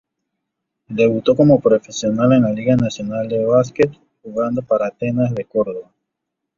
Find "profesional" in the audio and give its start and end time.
1.59-2.33